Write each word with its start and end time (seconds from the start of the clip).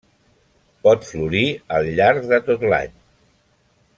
Pot 0.87 1.05
florir 1.09 1.43
al 1.79 1.91
llarg 2.01 2.25
de 2.33 2.41
tot 2.49 2.67
l'any. 2.73 2.99